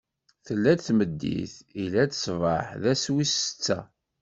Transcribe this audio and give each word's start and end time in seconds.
Tella-d 0.45 0.79
tmeddit, 0.85 1.53
illa-d 1.81 2.11
ṣṣbeḥ: 2.19 2.67
d 2.81 2.83
ass 2.91 3.03
wis 3.13 3.33
setta. 3.43 3.79